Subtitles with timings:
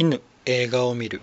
[0.00, 1.20] 犬映画を見る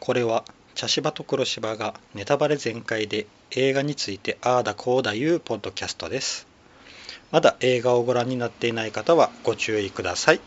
[0.00, 0.44] これは
[0.74, 6.46] 茶芝と黒芝がネタバレ全開で映画についてああだこうだいうポッドキャストです
[7.32, 10.40] まだ映画をご覧になっていない方はご注意ください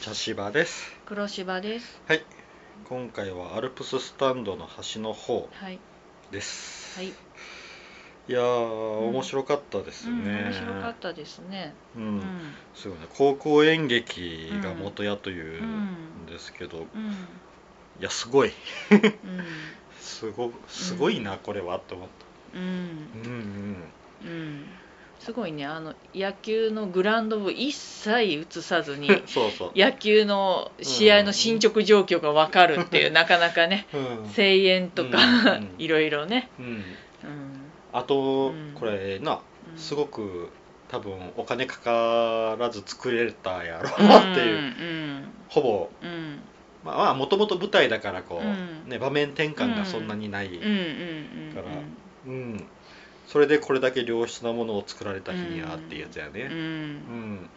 [0.00, 2.00] 茶芝です黒芝です。
[2.08, 2.24] はい
[2.88, 5.78] 今回はアルプススタンドの端の方はい。
[6.30, 7.12] ですはい。
[8.26, 11.74] いや面白かったですうん、ね面白かったですね。
[11.94, 12.22] ううんん。
[12.74, 17.14] すごいね高校演劇が元やというんですけど、いうん。
[18.00, 18.52] やすごい
[18.90, 19.02] うん。
[20.00, 22.08] すごすごいな、これはって思っ
[22.54, 23.08] うん。
[23.22, 23.92] たうん
[24.22, 24.64] うん。
[25.20, 29.22] すごいね、あの野球のグラウンドを一切映さずにうん。
[29.28, 33.86] そうそう、野球の試合の進捗状況がわかるっていう、なかなかね。
[33.92, 36.48] うん声援とか、うん いろいろね。
[36.58, 37.63] うん、うん。
[37.94, 38.72] あと、うん。
[38.74, 39.40] これな
[39.72, 39.78] うん。
[39.78, 40.50] すごく
[40.88, 45.24] 多分お金かからず作れたやろうな っていう、うん。
[45.48, 45.88] ほぼ。
[46.84, 48.90] まあもともと舞台だからこう、うん。
[48.90, 50.48] ね、場面転換がそんなにない。
[50.48, 51.66] から。
[52.26, 52.64] うん、
[53.26, 56.48] それでこれだけ良質なものを作られた日にはっていうやつやね。
[56.50, 57.48] うん。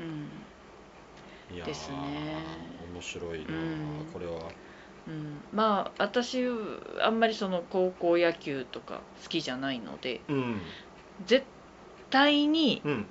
[1.54, 3.46] いや面白いな
[4.14, 4.52] これは。
[5.08, 6.44] うん、まあ私
[7.02, 10.62] あんまりその高校野球とか好きじゃないのでうん、
[11.26, 11.46] 絶
[12.10, 13.06] 対にうん、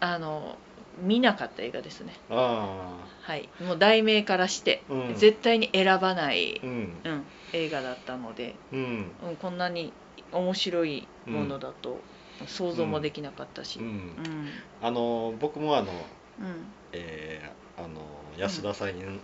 [0.00, 0.58] あの
[1.02, 2.14] 見なかった映画ですね。
[2.28, 3.48] あはい。
[3.60, 7.24] もう題名からして、あ、うん、絶対に選ばない、うん、うん、
[7.54, 9.92] 映画だったので、うん、うん、こんなに
[10.32, 12.00] 面白いものだと
[12.46, 13.88] 想像もできなかったしう、うん。
[13.88, 14.48] ん、うん。
[14.82, 16.72] あの僕もあの、うん。
[16.92, 17.88] えーあの
[18.36, 19.20] 安田さんうん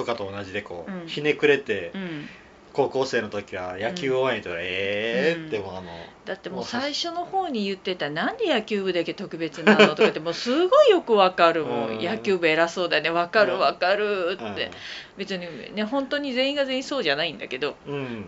[0.00, 1.06] とかと同じでこう、うん。
[1.06, 2.28] ひねくれて、うん。
[2.72, 5.90] 高校生の時は野球応援とか、えーってうんもうあの、
[6.24, 12.04] だってもう最初の方に言ってた「なんで野球部だけ特別なの?」とかって もうすごいよくわかるもん、うん。
[12.04, 13.10] 野球部偉そうだね。
[13.10, 13.58] わかるうん。
[13.58, 14.70] わかるって、
[15.16, 18.26] 別にね本当に全員が全員そうじゃないんだけど、うん、うん、うん、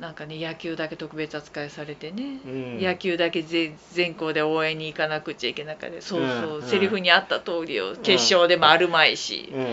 [0.00, 6.00] なんかね野球だけ特別扱いされてね、うん、野球だけ全全校で応援に行かなくちゃいけなかった。
[6.00, 6.62] そうそう、うん。
[6.62, 9.66] セリフにあった通りを決勝でもあるまいし、うん、ん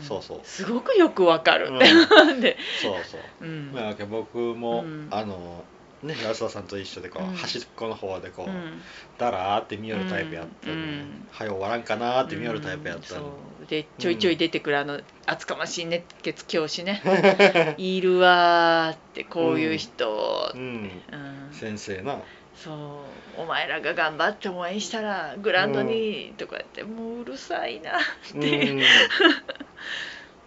[0.00, 0.40] そうそう。
[0.44, 1.68] すごくよくわかる。
[1.68, 1.78] うん。
[2.40, 3.20] で、そうそう。
[3.40, 3.72] うん。
[3.72, 5.08] まあ、僕も、うん。
[5.10, 5.64] あの
[6.02, 7.34] ね安田さんと一緒でこう、うん。
[7.34, 8.82] 端っこの方でこう、うん。
[9.18, 11.28] だらーって見よるタイプやったの、うん。
[11.30, 13.66] はよ終わらんかなーって見よるタイプやったうんの、そう。
[13.66, 17.02] でちょいちょい出てくるあの厚かましい熱血教師ね。
[17.78, 20.60] いるわーってこういう人、うん。
[20.60, 21.48] うん。
[21.52, 22.18] 先生な
[22.64, 28.02] そうお前らが頑張って応援したらグラウンドにとか言って、もううるさいなっ
[28.40, 28.74] て、う。
[28.76, 28.82] ん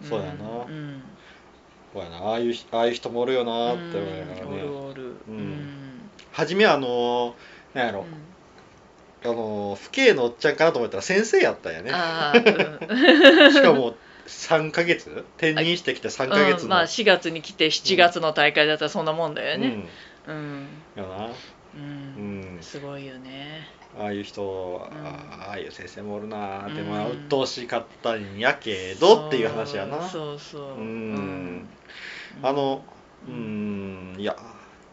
[0.08, 0.30] そうやな。
[0.66, 1.02] うん
[1.92, 2.18] そうやな。
[2.18, 5.02] ああいうああいう人もおるよなーって思いながらうんおるねおる。
[5.28, 6.10] うん。
[6.32, 8.06] 初めはあのーなんやろ、
[9.24, 11.90] あのー父兄のおっちゃんかなと思ったら先生やったんやね。
[11.90, 13.52] うん。
[13.52, 13.94] しかも
[14.26, 15.24] 3ヶ月？
[15.38, 19.84] 転任してきて3ヶ月の、うんまあ4月に来て7月の大会だったらそんなもんだよね。
[20.26, 20.66] うん、うん。
[20.96, 21.28] やな
[21.76, 22.56] うん。
[22.56, 23.66] うんすごいよね。
[23.98, 24.98] ああいう人、うん。
[24.98, 30.00] ああいう先生もおるなーって、うんまあ鬱陶しかったんやけどっていう話やな。
[30.08, 30.60] そうそう。
[30.60, 31.68] そううん。
[32.42, 32.82] あの
[33.26, 34.36] うーんいや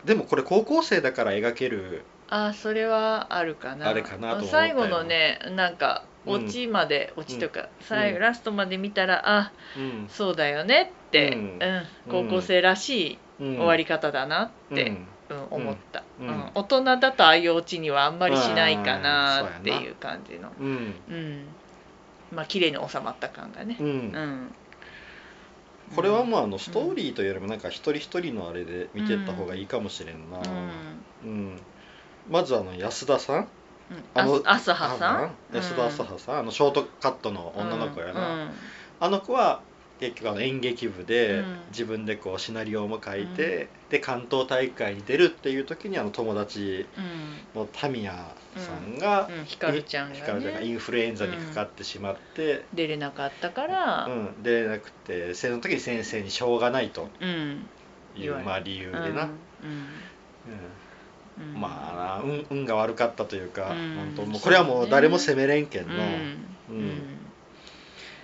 [0.05, 3.89] でもこれ高校生だから描けるあそれはあるかな。
[3.89, 8.21] あれかな最後のねなんかうんオチまで、オチとか、最後うん。
[8.21, 10.07] ラストまで見たらあうん。
[10.09, 11.57] そうだよねって、ううん。
[11.59, 11.87] ん。
[12.09, 13.55] 高校生らしいうん。
[13.57, 14.91] 終わり方だなって、
[15.29, 16.27] うんうん思った、ううん。
[16.27, 20.51] ん大人だとああいうオチにはあんまりしないかうんなっていう感じの。
[20.59, 20.93] うん。
[21.09, 21.45] うん。
[22.31, 23.77] まあ綺麗に収まった感がね。
[23.79, 23.87] うん。
[23.87, 24.55] うん、
[25.95, 30.39] これはもうあのストーリーというよりもなんか一人一人のあれで見てった方がいいかもしれんな、
[31.23, 31.29] うん。
[31.29, 31.59] うん。
[32.29, 33.37] まずあの安田さん。
[33.37, 33.47] うん。
[34.13, 35.31] あのあ朝葉さん？
[35.55, 38.49] 安田朝葉さん、あのショートカットの女の子やな、うん。
[38.99, 39.61] あの子は
[39.99, 41.57] 結局あの演劇部でうん。
[41.69, 46.85] 自分でこうシナリオも書いて、で関東大会に出るっていう時にあの友達
[47.55, 47.61] うん。
[47.61, 49.45] のタミヤさんが、うん。
[49.45, 54.05] ひかるちゃんがひかるちゃんがイねンフルエンザにかかってしまって、出れなかったから。
[54.05, 54.43] うん。
[54.43, 57.07] 出れなくてその時に先生にしょうがないと。
[57.19, 57.65] うん。
[58.15, 59.11] いう、まあ、理由でな、うん。
[59.11, 59.23] うん。
[61.55, 61.61] うん。
[61.61, 64.13] まあな運運が悪かったというか、うん。
[64.15, 66.01] 本当もうこれはもう誰も責めれんけんの、うん。
[66.69, 66.75] うん。
[66.75, 67.22] うん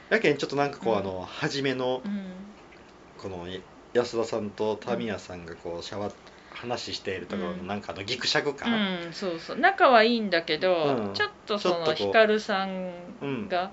[0.09, 0.99] やけんちょっとなんかこう、うん。
[0.99, 2.21] あの初めのうん。
[3.17, 3.47] この
[3.93, 6.13] 安田さんとタミヤさんがこうシャワー
[6.51, 7.67] 話しているところのうん。
[7.67, 9.57] なんかあのギクシャク感、うんそうそう。
[9.57, 11.13] 仲はいいんだけど、うん。
[11.13, 12.69] ちょっとそちょっとこうのひかるさん
[13.21, 13.49] うん。
[13.49, 13.71] が、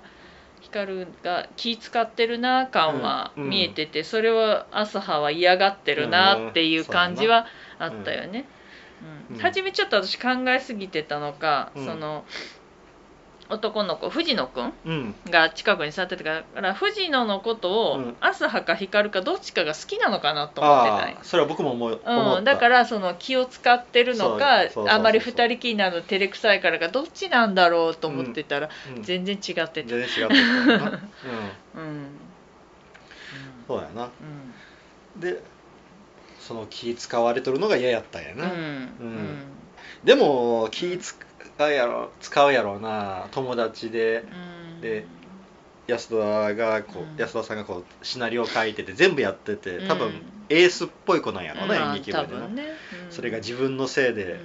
[0.61, 3.43] ひかるが気使ってるな感はうん。
[3.43, 3.49] うん。
[3.49, 7.47] 見えてて、それを朝葉は嫌がってるなっていう感じは
[7.79, 8.45] あったよね。
[9.29, 9.35] うん。
[9.35, 9.41] うん。
[9.41, 11.85] 初めちょっと私考えすぎてたのか、うん。
[11.85, 12.25] その
[13.49, 15.15] 男の子藤野くんうん。
[15.29, 18.15] が近くに座ってたから藤野のことをうん。
[18.19, 22.37] 朝葉か光かどっちかが好きなのかなと思ってたんよああそれは僕も思う思った。
[22.37, 24.93] うん、だからその気を使ってるのかそうそうそうそう。
[24.93, 29.03] あまり二人きりなの照れくさいからかどっちなんだろうと思ってたら、うん。
[29.03, 30.89] 全然違ってた、全然違ってたうん、うん。
[31.77, 32.19] うん。
[33.67, 34.03] そうやな。
[34.03, 34.07] う
[35.19, 35.21] ん。
[35.21, 35.41] で
[36.39, 38.51] その気使われとるのが嫌やったんやな、うん。
[38.51, 39.39] うん。
[40.03, 41.26] でも気使
[41.59, 44.23] うやろ使うやろうな友達で。
[44.75, 44.81] うん。
[44.81, 45.05] で
[45.87, 47.21] 安田がこう、うん。
[47.21, 52.63] 安田さんがこうシナリオ書いてて全部やってて多分、うんエースっぽい子なんやろうな、まあ演劇部でね、
[53.09, 53.11] うん。
[53.11, 54.39] それが自分のせいで、うん。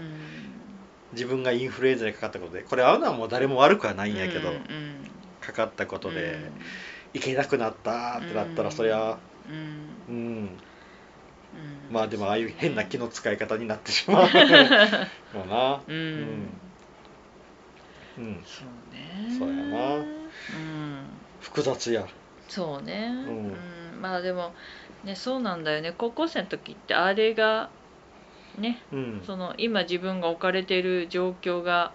[1.12, 4.62] 自分がインフルエンザにかかったことでこれ会うのはもう誰も悪くはないんやけど、うんうん。
[5.41, 6.41] かかったことで、うん。
[7.15, 9.17] 行けなくなったってなったら、そりゃ
[9.49, 9.55] うん。
[10.08, 10.17] うん。
[10.17, 10.58] うん。
[11.91, 14.26] まあでもああいう変な気の使い方になってしまう。
[15.35, 16.49] もうなうん、
[18.19, 18.25] うん。
[18.25, 19.38] うんそうね。
[19.38, 19.94] そうやな。
[19.97, 21.05] うん。
[21.41, 22.06] 複雑や。
[22.49, 23.26] そうね、ん。
[23.26, 24.00] うん。
[24.00, 24.53] まあでも
[25.05, 25.93] ねそうなんだよね。
[25.97, 27.70] 高校生の時ってあれが
[28.59, 29.23] ねうん。
[29.26, 31.93] その今自分が置かれている状況が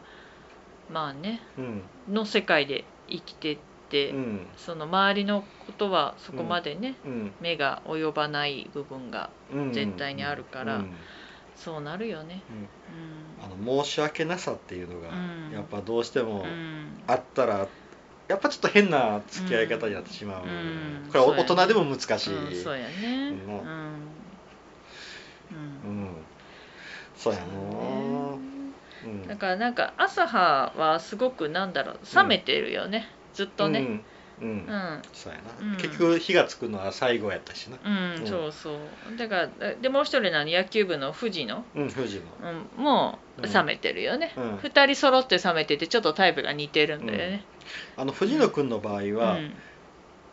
[0.91, 1.83] まあねうん。
[2.13, 3.57] の世界で生きてっ
[3.89, 4.47] て、うん。
[4.55, 7.31] その周りのことはそこまでね、うん。
[7.41, 10.93] 目が及ばない部分がうん絶対にあるからうん
[11.57, 12.43] そうなるよね。
[13.43, 15.51] あの申し訳なさっていうのが、うん。
[15.51, 16.47] やっぱどうしてもうん。
[16.47, 17.67] うんあったら
[18.27, 21.07] やっぱちょっと変な付き合い方になってしまう、うん。
[21.09, 23.29] これは大人でも難しい、うんそうやね。
[23.29, 23.37] うん。
[25.51, 25.57] うん。
[25.83, 26.25] うん。
[27.15, 27.45] そうやな。
[27.45, 29.27] うん。
[29.27, 34.03] だからなんか朝葉はすごくなんだろう冷めてるよね、ずっとね。
[34.41, 34.55] うん、うん。
[34.55, 35.77] うんそうやな、うん。
[35.77, 37.77] 結局火がつくのは最後やったしな。
[37.83, 38.27] うん、うん。
[38.27, 39.17] そうそう。
[39.17, 42.21] だからでもう一人の野球部の藤野、うん富士の
[42.77, 44.57] うん、もううん冷めてるよね、うん。
[44.61, 47.43] 二人揃って冷めててちょっとタイプが似てるんだよね、
[47.95, 49.13] あの藤野君の場合うん。
[49.15, 49.37] は、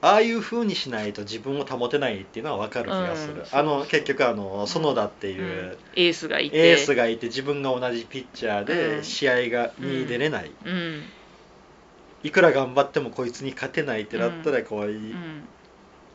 [0.00, 3.44] ああいう風にしないと自分を保てないっていうのは分かる気がする、うん。
[3.50, 5.78] あの結局あの園田っていう、うん。
[5.96, 6.70] エースがいて。
[6.70, 8.66] エースがいて自分が同じピッチャーうん。
[8.98, 11.02] で試合がに出れない、うん
[12.24, 15.44] いくら頑張ってもこいつに勝てないってなったらこう、うん。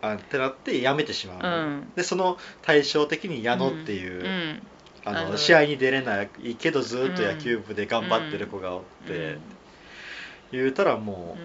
[0.01, 1.91] あってなってやめてしまう、うん。
[1.95, 4.61] でその対照的に矢野っていう、うん。
[5.05, 9.37] あのあの試合に出れないけどずっと野球部で頑張ってる子がおって、
[10.51, 11.37] 言うたらも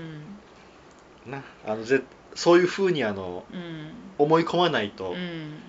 [1.27, 2.03] うんうなあのぜ
[2.35, 3.91] そういうふうにあのうん。
[4.17, 5.61] 思い込まないと、うん。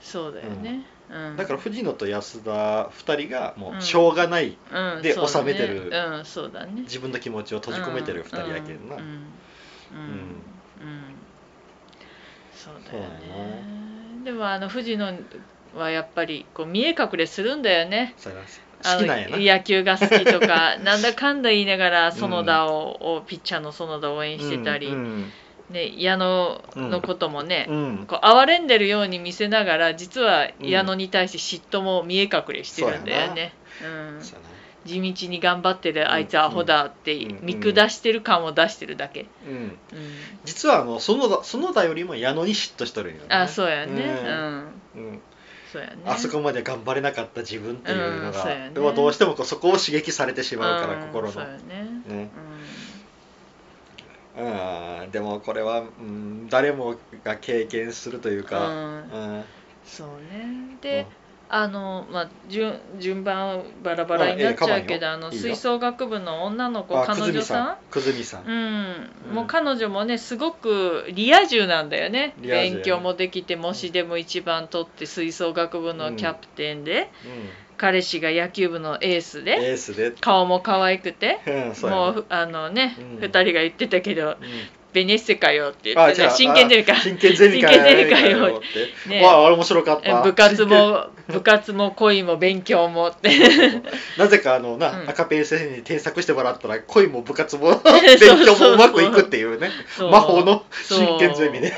[0.00, 1.36] そうだよね、うん。
[1.36, 3.78] だから藤野と安田2人がもうん。
[3.78, 5.02] うしょうがない、うん。
[5.02, 6.24] で収めてるうん。
[6.24, 6.82] そうだね。
[6.82, 9.02] 自分の気持ちを閉じ込めてる2人やけんな、うん。
[9.02, 9.08] うん。
[9.08, 10.08] うん。
[10.80, 11.16] うん。
[12.54, 14.24] そうだよね。
[14.24, 15.12] でもあの藤野
[15.76, 18.14] はやっぱりこう見え隠れするんだよね。
[18.82, 19.38] 好きなんやな。
[19.38, 25.30] 野球が好きとか なんだかんだ言いながら園田を,、をピッチャーの園田を応援してたり、うん
[25.72, 27.76] ね、矢野のこともね、うん。
[27.76, 33.52] うんこう哀れんでるように見せながら実は矢野に対して嫉妬も見え隠れしてるんだよね。
[33.82, 34.20] うん、
[34.84, 37.38] 地道に頑張ってるあいつアホだってうん。
[37.42, 39.26] 見下してる感を出してるだけ。
[39.48, 39.54] うん。
[39.54, 39.78] うん。
[40.44, 43.26] 実はあの園田園田よりも矢野に嫉妬しとるんよね。
[43.30, 44.02] あそうやね。
[44.94, 45.20] ううん。
[45.72, 45.96] そうやね。
[46.04, 52.02] あそこまで頑張れなかった自分っていうのが、うんどうしてもそこを刺激されてしまうから、うん心のそうやね。
[52.06, 52.30] ね
[55.10, 58.74] でもこれは、うん、誰もが経験するというか、うん。
[58.74, 59.44] うん。
[59.84, 60.78] そうね。
[60.80, 61.06] で、
[61.50, 67.76] あのまあ順順番バラバラになっちゃうけど、あの吹奏楽部の女の子あ彼女さん？
[67.90, 68.44] くずみさん。
[68.44, 69.34] うん、うん。
[69.34, 72.34] もう彼女もねすごくリア充なんだよね。
[72.38, 77.10] 勉強もできて模試でも一番取って吹奏楽部のキャプテンで、
[77.71, 82.02] う彼氏が野球部のエースん、でエースで、顔も可愛くて うん、そうやな。
[82.02, 83.20] もうあのね、うん。
[83.20, 84.36] 二人が言ってたけどうん
[84.94, 86.92] 「ベネッセかよ」って言ってねあじゃあ真剣ゼミか。
[86.92, 89.24] あ真剣ゼミか真剣ゼミかよって、ね。
[89.24, 90.22] わああれ面白かった。
[90.22, 93.30] 部活も 部活も恋も勉強もって。
[94.16, 95.10] なぜかあのな、うん。
[95.10, 99.72] 赤ペン先生に添削してもらったら恋も部活も勉強もうまくいくっていうね。
[99.96, 100.10] そう。
[100.12, 101.72] 魔法の真剣ゼミね。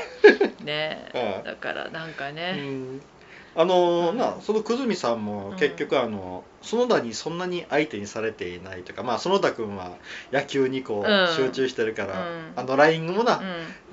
[0.63, 1.09] ね。
[1.15, 1.43] うん。
[1.45, 3.01] だからなんかうね、ん
[3.57, 9.91] あのうんなその久住さんもうん結局あの園田にそんなに相手にされていないというかまあ園田君は
[10.31, 11.35] 野球にこううん。
[11.35, 12.53] 集中してるから、うん。
[12.55, 13.43] あのラインもな、うん。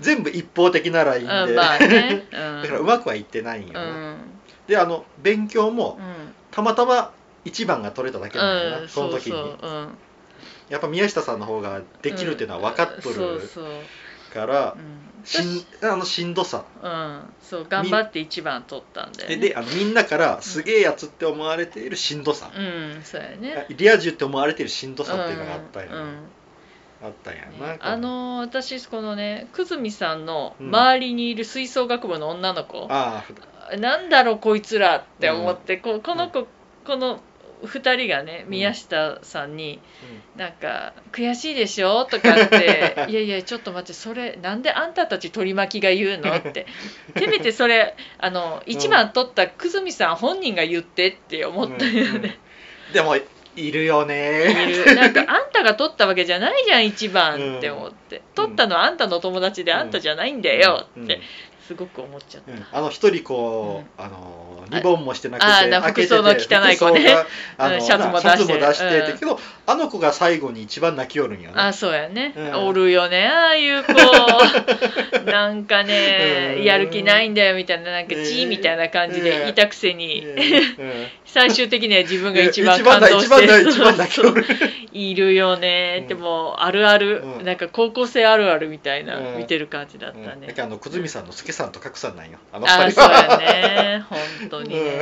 [0.01, 3.73] 全部一方的なラインで、 だからうまくはいってないんよ
[4.67, 6.35] であの勉強もうん。
[6.51, 7.13] たまたま
[7.45, 9.57] 一番が取れただけなんだな、うん、その時に。
[10.69, 13.41] やっぱ宮下さんの方ができるっていうのは分かっとる
[14.33, 16.65] からうんしんあのしんどさ。
[16.83, 19.37] うん、そう頑張って一番取ったんだよね。
[19.37, 23.01] でであのみんなからすげえやつって思われているしんどさ、うん。
[23.03, 23.67] そうやね。
[23.71, 25.85] リア充って思われているしんどさっていうのがあったん。
[25.85, 26.17] やな、うんうん
[27.05, 30.69] あったんやな、あの私このね久住さんのうん。
[30.69, 33.25] 周りにいる吹奏楽部の女の子、あ
[33.77, 36.47] なんだろうこいつらって思って、ここの子
[36.87, 37.21] この
[37.67, 38.51] 2人がねうん。
[38.51, 39.81] 宮下さんに
[40.37, 46.67] 「なんか悔しいでしょ?」とかって「いやいやちょっと待ってそれなんであんたたち取り巻きが言うの?」って。
[47.19, 52.01] せめてそれあの1番取った久住さん本人が言ってって思ったよね。
[52.01, 52.25] うん。
[52.25, 52.33] うん。
[52.93, 53.17] でも
[53.55, 54.51] いるよね。
[54.51, 54.95] いる。
[54.95, 61.05] なんかあんたが取ったわけじゃないじゃん一番って思って、取ったのはあんたの友達であんたじゃないんだようん。
[61.05, 61.21] って
[61.67, 62.65] すごく思っちゃった、うん。
[62.73, 67.15] あの一人こう、あのリボンもしてなくて服装の汚い子ね。
[67.59, 69.13] あのうんシャツも出しても出して。
[69.13, 69.19] うん。
[69.19, 72.67] けどあの子が最後に一番泣きよるんよねあそうやね、うん。
[72.67, 73.93] おるよねああいう子。
[75.31, 76.65] なんかね、うん。
[76.65, 81.07] やる気ないんだよみたいななんかねチーみたいな感じねでいたくせに、うん。
[81.25, 83.45] 最終的には自分が一番感動して。
[84.93, 85.35] いる。
[85.35, 86.09] よね、うん。
[86.09, 87.45] でもあるある、うん。
[87.45, 89.39] なんか高校生あるあるみたいな、うん。
[89.39, 90.27] 見てる感じだったうん。
[90.27, 92.39] だねけ、どあの久住さんの助さんと角さんなんよ。
[92.53, 93.09] あのあ二人は。
[93.09, 93.53] そうや
[93.99, 94.05] ね。
[94.09, 95.01] 本当にね、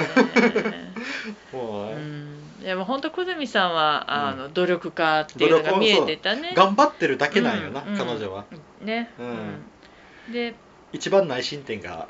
[1.52, 6.52] もう、うん、でも本当久住さんはあの努力家っていうのが見えてたね。
[6.56, 7.96] 頑張ってるだけなんよな、うん。
[7.96, 8.44] 彼女は。
[8.82, 9.26] ね、うん。
[9.26, 10.32] うん。
[10.32, 10.54] で
[10.92, 12.08] 一番内申点が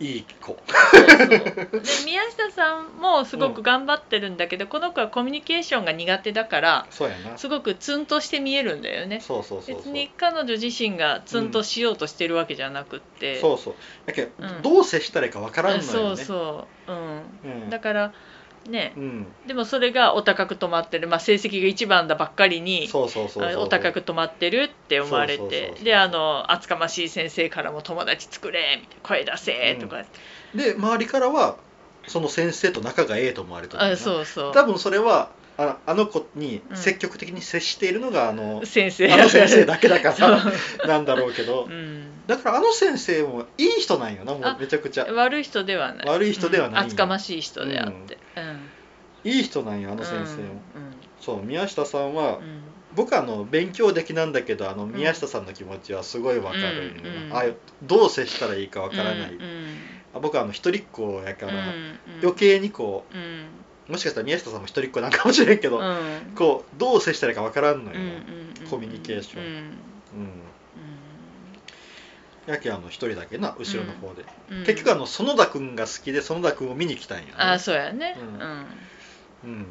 [0.00, 0.56] いい子。
[0.56, 7.36] で宮下さんもすごく頑張ってるんだけど、この子はコミュニケーションが苦手だからそうやな。
[7.36, 9.20] すごくツンとして見えるんだよね。
[9.20, 13.74] そうそうそう別に彼女自身がツンとしようとしてるわけじゃなくって、そうそう。
[14.06, 14.62] だけど、うん。
[14.62, 15.86] どう接したらいいかわからんのよね。
[15.86, 17.22] そうそう、うん。
[17.44, 17.70] うん。
[17.70, 18.12] だから
[18.68, 18.92] ね。
[18.96, 23.08] うん、でもそれがお高く止まってる、まあ、成績が一番だばっかりにお
[23.68, 25.74] 高く止まってるって思われて。
[25.82, 30.04] であの厚かましい先生からも友達作れみたいな声出せとか、
[30.54, 31.56] で周りからは
[32.06, 33.96] その先生と仲がええと思われてるあな。
[33.96, 34.52] そうそう。
[34.52, 35.30] 多分それは
[35.62, 39.12] ああの子にうん積極的に接しているのがあの,、先生。
[39.12, 40.42] あの先生だけだから
[40.88, 41.66] なんだろうけど。
[41.68, 42.06] うん。
[42.26, 45.04] だからあの先生もいい人なんよなもあうめちゃくちゃ。
[45.12, 46.08] 悪い人ではない。
[46.08, 46.86] 悪い人ではないうん。
[46.86, 48.18] 厚かましい人であって。
[48.36, 49.30] うん。
[49.30, 50.62] いい人なんよあの先生も、
[51.20, 52.38] そう宮下さんは、
[52.94, 57.36] 僕はあの勉強できなんだけどあの宮下さんの気持ちはすごいわかるうんうん。
[57.36, 57.44] あ
[57.82, 59.76] どう接したらいいかわからない、うん
[60.20, 63.20] 僕はあの一人っ子やから、うん余計にこうん。
[63.20, 63.22] う
[63.90, 66.32] もしかしたら宮下さんも一人っ子なんかもしれんけど、うん。
[66.36, 69.42] こうどう接したらいいかわからんのよ、うんうんコミュニケーション。
[69.42, 69.48] うん。
[69.48, 69.70] うん。
[72.46, 74.58] やけあの一人だけな後ろの方で、うん。
[74.58, 74.64] うん。
[74.64, 78.16] 結局あの園田君が好きで園田君を見に来たんや、ね、あそうやね。
[78.18, 78.28] ううん。
[78.28, 79.50] んうん。
[79.50, 79.66] うん。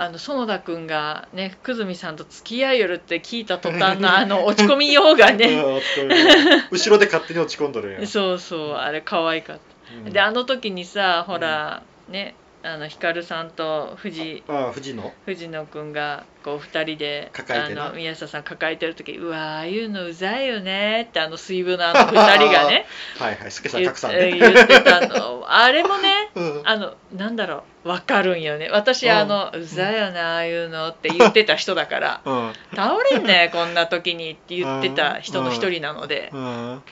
[0.00, 5.62] あの園田君がね久住さんと付き合いよるって聞いた途端のあの落ち込みようがね。
[6.70, 9.94] 後ろで勝手に落ち込んどるんや、そうそうあれ可愛かった。
[9.94, 10.12] うん。
[10.12, 15.12] であの時にさほら、ねあの光さんと藤あ藤野。
[15.26, 22.86] 藤野くんがこう二人であの宮下さん抱えてる時うわーああいうのうざいよねってあの水分のあの二人がね
[23.18, 24.32] はいはい助さん格さんね。
[24.32, 25.44] 言ってたの。
[25.48, 26.62] あれもねうん。
[26.64, 28.68] あのなんだろう分かるんよね。
[28.70, 32.20] 私うんあの、うざいよねああいうのって言ってた人だから。
[32.24, 32.52] うん。
[32.74, 36.30] 倒れんねこんな時にって言ってた人の一人なので。
[36.32, 36.72] うん、うん。
[36.72, 36.82] うん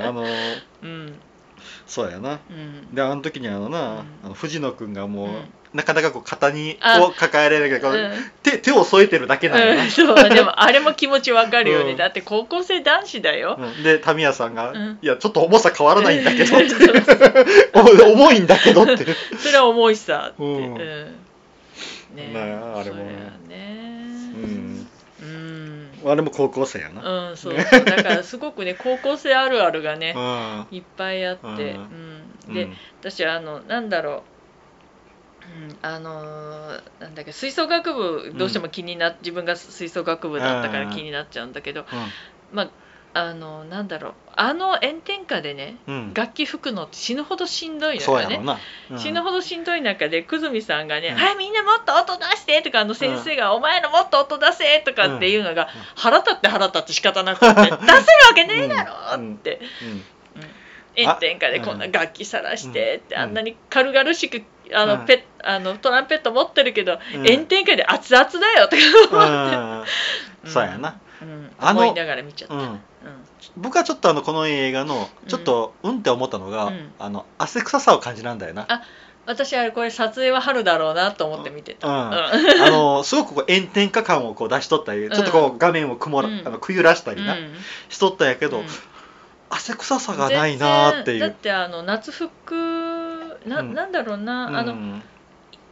[0.00, 0.24] あの
[0.82, 1.18] うん
[1.86, 2.40] そうやな。
[2.50, 2.94] うん。
[2.94, 3.98] であの時にあのな、うん。
[4.24, 5.34] あの藤野君がもう、うん。
[5.74, 7.04] なかなかこう肩にあ。
[7.04, 8.12] を抱えられるけど、うん。
[8.42, 11.96] 手手を添えてるだけなんやな、うん、そうでも あれも気持ちわかるよね、うん。
[11.96, 13.82] だって高校生男子だよ、うん。
[13.82, 14.98] でタミヤさんが、うん。
[15.00, 16.68] いやちょっと重さ変わらないんだけど」って。
[16.74, 18.12] そう。
[18.12, 19.06] 重いんだけど」って。
[19.38, 20.74] それは重いさって、ううん。
[20.74, 20.76] ん
[22.16, 22.40] ねま
[22.76, 23.14] ああれもそうや
[23.48, 23.86] ね。
[24.36, 24.75] うんうん、
[26.10, 30.66] あれも高校生やな、うん、そうだからすごくね高校生あるあるがね うん。
[30.76, 32.22] いっぱいあって、うん。
[32.48, 32.54] うん。
[32.54, 34.24] で、うん私あのなんだろ
[35.64, 41.84] う、うん、あのーなんだっけ吹奏楽部どうしても気にな、自分が吹奏楽部だったから気になっちゃうんだけど、
[42.52, 42.70] まあ
[43.16, 44.14] あのなんだろう。
[44.38, 45.94] あの炎天下でねうん。
[45.94, 48.36] うん楽器吹くのって死ぬほどしんどいのよね。
[48.88, 57.80] そうん死ぬほどしんどい中で久住さんがね「うんはいみんなもっと音出して」とかあの先生が「お前のもっと音出せ」とかっていうのが腹立って腹立って仕方なくて 「出せるわ
[58.34, 59.60] けねえだろ!」って。
[59.82, 60.04] うん。
[60.98, 63.20] 炎天下でこんな楽器さらしてってうん。
[63.20, 64.42] あんなに軽々しく
[64.72, 65.06] あのうん。
[65.06, 67.24] ペあのトランペット持ってるけどうん。
[67.24, 70.44] 炎天下で熱々だよとか思って。
[70.44, 70.50] うん。
[70.50, 71.52] そうやな、うん。
[71.58, 72.95] あの思いながら見ちゃった。
[73.56, 76.92] 僕はちょっとあのこの映画のちょっとうんって思ったのが、うん。
[76.98, 78.66] あの汗臭さを感じなんだよな。
[78.68, 78.82] あ
[79.26, 81.94] 私あれこれ撮影は春だろうなと思って見てた、うん。
[81.94, 82.62] うん。
[82.62, 86.42] あのすごくこう炎天下感をこう出しとったり、ちょっとこう画面を曇ら、うん。
[86.46, 87.54] あのくゆらしたりな、うん。
[87.88, 88.66] しとったんやけど、うん。
[89.50, 91.20] 汗臭さがないなーっていう。
[91.20, 92.54] だってあの夏服
[93.46, 93.70] な,、うん。
[93.70, 95.02] ん、なんだろうな、あのうん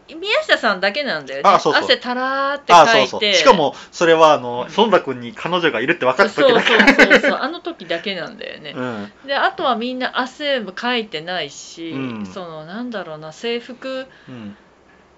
[0.09, 1.49] 宮下さんだけなんだよね。
[1.49, 1.83] あそうそう。
[1.83, 3.21] 汗たらーってあかいてそう。
[3.21, 4.71] そうしかもそれはあのうん。
[4.71, 9.13] 園田君に彼女がいるって分かそうった時だそうそうそうあの時だけなんだよね、 うん。
[9.27, 12.27] であとはみんな汗もかいてないし、うん。
[12.27, 14.57] そのなんだろうな制服うん、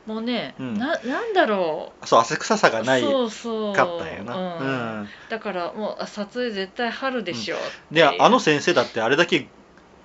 [0.07, 0.79] もね、うん。
[0.79, 3.75] ななんだろそう汗臭さがうないそうそう。
[3.75, 4.59] かったんやな、うん。
[4.59, 4.71] う
[5.03, 5.09] ん。
[5.29, 7.57] だからもうあ撮影絶対春でしょ、
[7.91, 9.49] であの先生だってあれだけ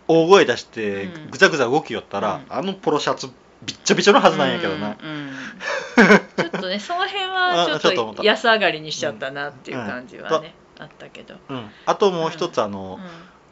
[0.07, 1.29] 大声出してうん。
[1.29, 2.45] ぐちゃぐちゃ動きよったら、うん。
[2.49, 3.29] あのポロシャツ
[3.63, 5.31] びっちゃびちゃのはずなんやけどな、うんうん。
[6.35, 11.71] ちょっとね その辺はちょっと安上がりにしちゃったなっていう感じはね、あったけど、うん。
[11.85, 12.99] あともう一つあの、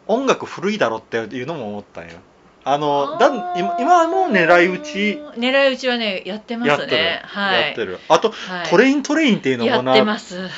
[0.08, 0.16] うん。
[0.22, 2.18] 音楽古いだろっていうのも思ったんよ。
[2.66, 5.22] あのだん今今の狙い撃ち。
[5.38, 7.62] 狙い撃ちはねやってますやってる、ねはい。
[7.62, 8.00] やってる。
[8.10, 8.68] あと、はい。
[8.68, 9.96] トレイントレインっていうのもな。
[9.96, 10.50] やってます。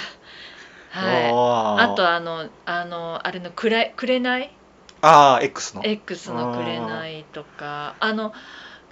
[0.92, 1.30] はい。
[1.30, 4.52] あとあのあのあれのくれ「くれない？
[5.02, 5.84] あー X の。
[5.86, 7.96] X の「くれない」とか。
[8.00, 8.34] あの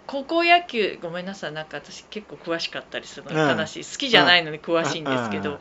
[0.09, 5.59] 高校野球ごめんなさいなんか私結構詳しかったりするのしい、好きじゃないのに詳しいんですけど、うん。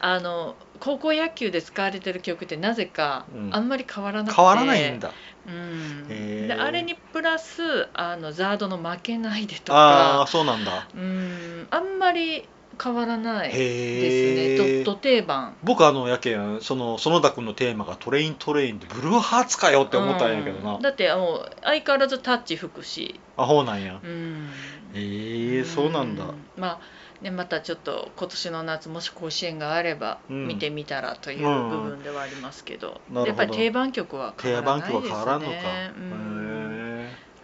[0.00, 3.54] あの高校野球で使われてる曲ってなぜかうん。
[3.54, 5.12] あんまり変わらなくて、変わらないんだ。
[5.46, 10.86] うん、であれにプラスあのザードの「負けないで」とああかそうなんだ。
[10.94, 12.48] うんあんまり
[12.82, 14.78] 変わらないへですね。
[14.80, 15.54] えどど定番。
[15.62, 20.82] 僕あのやけんその園田君のテーマがトレイントレインでブルーハーツかよって思ったんやけどな、うん。
[20.82, 24.00] だってもう相変わらずタッチ吹くし、あほうなんや。
[24.02, 24.48] うん、
[24.94, 26.24] へえそうなんだ。
[26.56, 26.80] まあ
[27.22, 30.48] ねまたちょっと今年の夏もし甲子園があればうん。
[30.48, 31.70] 見てみたらといううん。
[31.70, 33.26] 部分ではありますけど,、なるほど。
[33.26, 35.08] やっぱり定番曲は変定番わらないですね。
[35.10, 35.54] 曲は変わらんのか、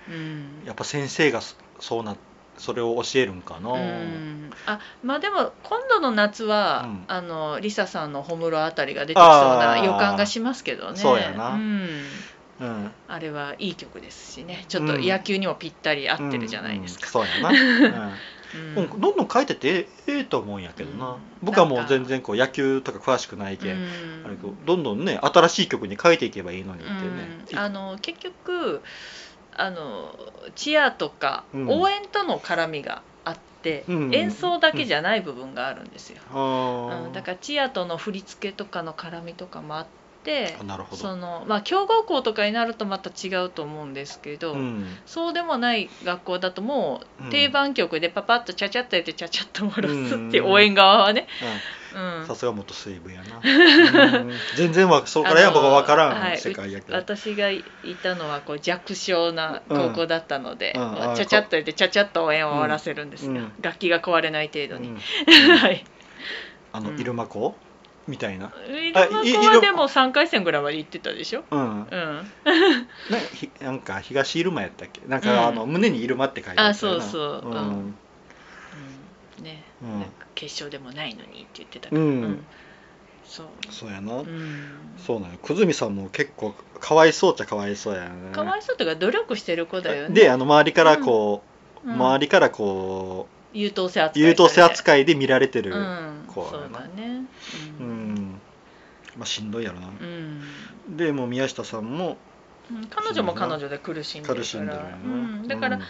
[0.09, 0.63] うん。
[0.65, 2.17] やっぱ先生がそそうな
[2.59, 4.51] それを教えるんかな、うん。
[4.67, 7.05] あまあでも今度の夏は、うん。
[7.09, 9.25] あのリサさんのホムロあたりが出てきそう
[9.59, 10.97] な予感がしますけどね。
[10.97, 11.51] そうやな。
[11.51, 12.01] うん、
[12.61, 12.91] うん。
[13.09, 14.65] あれはいい曲ですしね。
[14.69, 18.79] ちょっと野球にもぴったり合ってるじゃないですか、そうやな、うん。
[18.79, 21.21] うん、どんどん書いててえええと思うんやけどな、うん。
[21.43, 24.23] 僕はもう全然こう野球とか詳しくないけん、うん。
[24.25, 26.99] あれどんどんね新しい曲に書いていけばいいのにってね、
[27.53, 27.59] うん。
[27.59, 28.83] あの結局
[29.59, 30.15] あの
[30.55, 31.69] チアとかうん。
[31.69, 39.87] 応援との絡みがあって、うん演奏だけじゃない部分があるんですよ、うんだからチアとの振り付けとかの絡みとかもあっ
[40.23, 40.57] て
[40.93, 44.87] そのまあ強豪校とかになるとまた違うと思うんですけど、うん。
[45.07, 51.86] そうでもない学校だともう定番曲でパパッとちゃちゃっとやってちゃちゃっと終わらすっていう応援側はね、うん
[52.27, 54.39] さすが元水分やな、うん。
[54.55, 56.99] 全然わそこら辺は僕は分からん、世界やけど。
[56.99, 57.65] 私がい
[58.03, 60.83] たのはこう弱小な高校だったので、うん。
[60.83, 63.53] うんあちゃちゃっとやってちゃちゃっと応援を終わらせるんですよ、うん。
[63.63, 64.97] 楽器が壊れない程度に、うん。
[65.57, 65.85] はい。
[66.73, 66.97] あの、うん。
[66.97, 67.57] 入間校
[68.07, 68.53] みたいな。
[68.69, 71.45] 入間校はでも3回戦ぐらいまで行ってたでしょ？
[71.51, 71.61] うん。
[71.61, 72.33] うん。
[73.61, 75.01] なんか東入間やったっけ？
[75.09, 75.47] なんか、うん。
[75.47, 77.05] あの胸に入間って書いてあったよな。
[77.05, 77.51] あそうそう。
[77.51, 77.55] うん。
[77.55, 77.97] うん。
[79.39, 79.45] うん。
[79.45, 80.01] ね、うん。
[80.01, 82.45] なんか決勝でもないのにって言ってたけど、うん。
[83.25, 88.31] そう、そうやな、うん、そうなの久住さんも結構かわいそうっちゃかわいそうやね。
[88.33, 90.15] かわいそうというか努力してる子だよね。
[90.15, 91.43] であの周りからこ
[91.85, 91.95] う、うん。
[91.95, 96.25] 周りからこ優等生扱いう優等生い扱いで見られてる、うん。
[96.29, 96.51] 子やな。
[96.53, 97.25] そうだね。
[97.81, 98.15] ううん。
[98.15, 98.41] ん
[99.17, 100.97] まあしんどいやろな、うん。
[100.97, 102.17] でもう宮下さんも
[102.71, 102.87] うん。
[102.87, 104.41] 彼女も彼女で苦しんでるから。
[104.41, 104.93] 苦しんでるよな、う
[105.45, 105.81] ん、だから、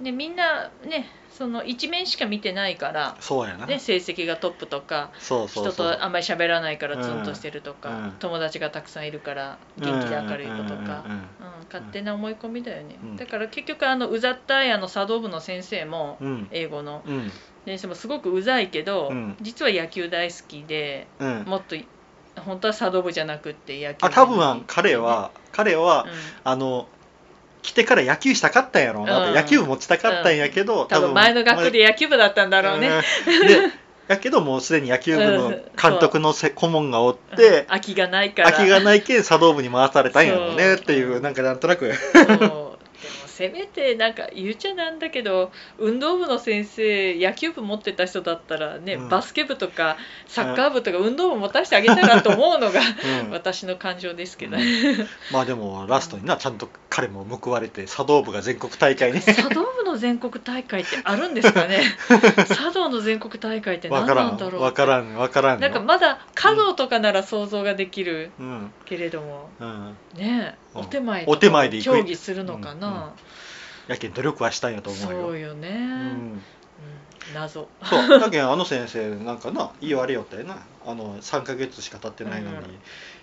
[0.00, 5.72] ね、みんなねその一面しか見てないから、そうやな、ね、成績がトップとかそうそうそう。
[5.72, 8.12] 人とあんまり喋らないからうんツンとしてるとか、うん。
[8.18, 11.22] 友達がたくさんいるから元気で明るい子とか、うん
[11.72, 13.16] 勝手な思い込みだよね、うん。
[13.16, 16.48] だから結局あのうざったいあの茶道部の先生も、うん。
[16.50, 17.30] 英語のうん。
[17.64, 19.36] 先生もすごくうざいけど、うん。
[19.40, 21.42] 実は野球大好きでうん。
[21.46, 21.76] もっと
[22.40, 26.10] 本当は茶道部じゃなくって野球あ多分彼は彼は、うん。
[26.44, 26.86] あの
[27.64, 29.34] 来てから野球したかったんやろうなうん。
[29.34, 32.90] 野球部持ちたかったんやけど、多分前の学校で野球部だったんだろうね、
[33.26, 33.48] うん。
[33.48, 38.52] でやけどもうすでに野球部の監督のせ顧問がおって空きがないから。
[38.52, 41.90] 空きがないけん茶道部に回されたんやろうねっていうなんかなんとなく
[43.04, 49.08] でもせめてなんか言うちゃなんだけど運動部の先生野球部持ってた人だったらね、うん。
[49.10, 52.80] バスケ部とかサッカー部とか運動部持たせてあげたらと思うのが
[53.24, 53.30] うん。
[53.32, 54.62] 私の感情ですけど、うん。
[55.30, 59.20] まあでもラストになちゃんと彼も報われて茶道部が全国大会に。
[59.20, 61.82] 茶道部の全国大会ってあるんですかね？
[62.54, 64.60] 茶道の全国大会って何なんだろう？
[64.60, 68.70] んわからんわからんなんかまだ華道とかなら想像ができるうん。
[68.84, 69.96] けれども、うん。
[70.14, 73.12] ねお手前お手前で競技するのかな、
[73.88, 75.20] やけん努力はしたんやと思うよ。
[75.26, 75.78] そうよね、ううん。
[76.36, 76.42] ん、
[77.34, 77.68] 謎。
[77.84, 78.20] そう。
[78.20, 82.56] だけんあの先生なんかな言われよったよなあの3ヶ月しか経ってないのに、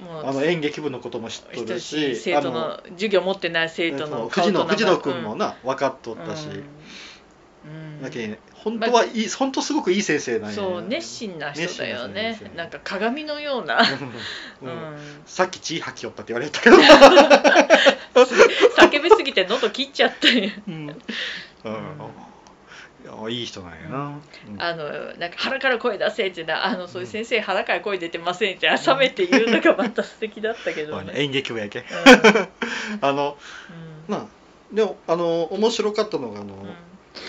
[0.04, 6.54] もうあの演劇部のことも知っとるし生徒の授業持ってない生徒の藤野藤野君もな、分かっとったし、うん。
[6.54, 7.70] う
[8.00, 8.02] ん。
[8.02, 10.56] だけん本当はいい、本当すごくいい先生なんや。
[10.56, 12.32] そう熱心な人だよね。
[12.32, 12.58] な先生。
[12.58, 13.86] なんか鏡のような、う
[14.66, 14.70] うん。
[14.70, 16.78] ん、さっき血吐きよったって言われたけど、
[18.78, 20.38] 叫びすぎて喉切っちゃったん。
[20.38, 20.86] やうん。
[20.86, 20.96] いや
[23.30, 24.62] いい人なんやな、うん。
[24.62, 31.80] あのなんか腹から声出せってなあのそういう先生腹から声出てませんって冷めて言うのがまた素敵だったけどね、演劇部やけ。
[31.80, 31.82] ん。
[31.84, 31.86] う
[33.02, 33.38] あの
[34.10, 34.12] ん。
[34.12, 34.26] まあ
[34.74, 36.70] でもあの面白かったのがあの、うん。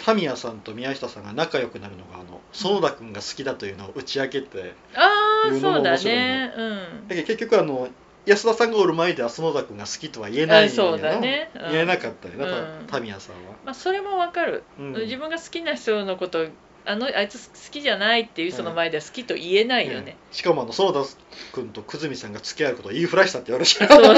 [0.05, 5.11] タミヤさんと宮下さんが仲良くなるのがあの園田君が好きだというのを打ち明けてあ
[5.47, 6.55] あいうのもそうだ面白いね。
[6.57, 7.09] うん。
[7.09, 7.89] だけど結局あの
[8.27, 11.51] 安田さんがおる前では園田君が好きとは言えないんやあそうだね。
[11.55, 11.73] うん。
[11.73, 12.87] 言えなかったよな、うん。
[12.87, 14.93] タミヤさんは、まあそれもわかる、うん。
[14.93, 16.47] 自分が好きな人のこと
[16.85, 21.05] あのあいつ好きじゃないっていう人の前では好きと言えないよね、しかもあの園田
[21.53, 24.15] 君と久住さんが付き合うことを言いふらしたって言われちゃう。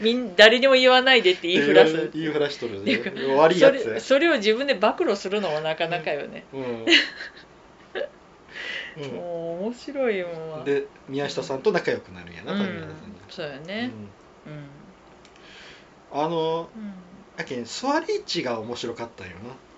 [0.00, 2.10] みん誰にも言わないでって言いふらす。
[2.14, 6.60] 言いふらしとるで悪いやつそれそれを自分で暴露するのもなかなかよね、うん。
[6.60, 6.86] う
[8.96, 12.58] もう面白いもんん、で宮下さんと仲良くなるんやな、うん。
[12.58, 12.86] さんが
[13.28, 13.90] そうよね。
[14.46, 16.24] うん、うん。
[16.24, 16.92] あのうん。
[17.38, 19.30] やけん座り位置が面白かったよ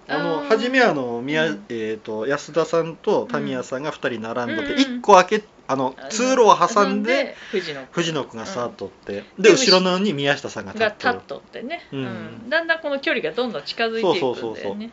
[0.08, 0.16] な。
[0.16, 1.64] ああのー初めあの宮、うん。
[1.68, 4.78] えー、と安田さんとタミヤさんが2人並んどって、うん。
[4.98, 8.46] 1個開けあの通路を挟んで藤野君が。
[8.46, 9.42] さっとって、ん。
[9.42, 10.92] で後ろのに宮下さんが立っ
[11.26, 12.04] とってね、ううん。
[12.04, 14.72] んだんだんこの距離がどんどん近づいていくんだそうそうそうそう。
[14.72, 14.90] よね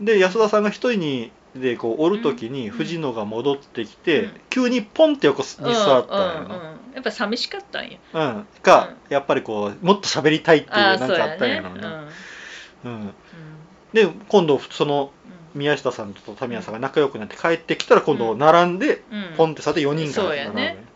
[0.00, 4.32] で安田さんが1人にでこうおる時にうん藤野が戻ってきて、うん。
[4.50, 6.94] 急にポンって横に座ったんうんようんうん。
[6.94, 7.98] やっぱ寂しかったんや。
[8.12, 8.46] な、うん。
[8.62, 12.08] か、やっぱりこうもっと喋りたいっていうなんかあったんやろな、
[12.84, 12.90] うん。
[12.90, 13.00] うん。
[13.00, 13.12] うん。
[13.92, 15.10] で今度その
[15.54, 19.36] 宮下さんとタミヤさんが仲良くなって帰ってきたら今度並んで、うん。
[19.36, 20.87] ポンってさて4人からそう並ぶのやね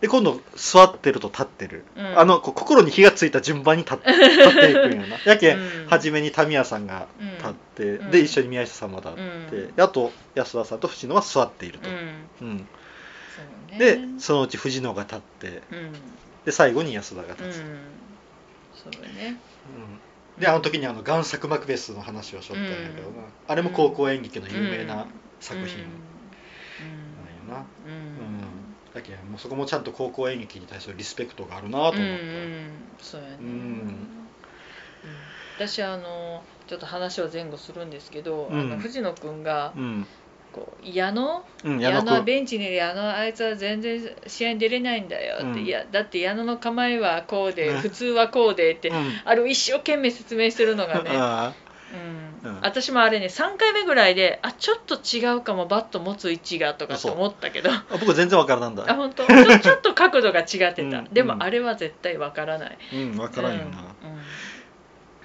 [0.00, 2.18] で今度座ってると立ってる、うん。
[2.18, 5.18] あの心に火がついた順番に立って 立っていくんやな。
[5.24, 5.86] やけん、うん。
[5.88, 7.08] 初めにタミヤさんが
[7.38, 8.10] 立って、うん。
[8.12, 9.74] で一緒に宮下さんも立って、うん。
[9.74, 11.88] であと安田さんと藤野は座っていると、
[12.42, 12.56] うん。
[13.70, 13.78] ね。
[13.78, 15.92] でそのうち藤野が立ってうん。
[16.44, 17.48] で最後に安田がうん。
[17.48, 17.62] 立つ、
[18.84, 19.36] そうだね。
[20.36, 20.40] うん。
[20.40, 25.06] であの時にあの贋作マクベスの話をしょったんやけどな、あれも高校演劇の有名な
[25.40, 25.88] 作品なん。
[27.52, 28.17] やな、うんうん
[28.98, 32.70] だけどもうそこもちゃんと高校演劇に対するリスペクトがあるなと思った、うんうん。
[33.00, 33.46] そうやね、うん。
[33.46, 34.08] うん
[35.56, 38.60] 私あのちょっと話を前後するんですけど、うん。
[38.60, 40.06] あの藤野君がうん。
[40.52, 41.44] こう矢野？
[41.64, 45.58] うん矢野はベンチにいる矢野あいつは全然試合に出れないんだよって、うん。
[45.58, 47.80] いやだって矢野の構えはこうで、うん。
[47.80, 49.12] 普通はこうでって、うん。
[49.24, 51.52] あれを一生懸命説明してるのがね、あ
[51.92, 52.50] うん。
[52.50, 52.60] うん。
[52.62, 57.70] 私もあれね3回目ぐらいであちょっと違うかもバット持つ位置がとかと思ったけど。
[57.70, 58.84] あ僕全然わからなんだ。
[58.88, 59.26] あ本当？
[59.26, 61.04] ちょちょっと角度が違ってた、うん。
[61.12, 61.26] でうん。
[61.28, 62.78] もあれは絶対わからない。
[62.92, 63.66] うんわからんよな、うん。
[63.66, 63.88] うん。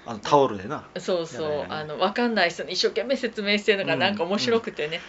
[0.05, 4.99] あのタオルでな、そうそう、あの分かんない人に一生懸命説明してるのがなんか面白くてね、